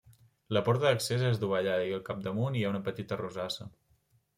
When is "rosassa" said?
3.27-3.75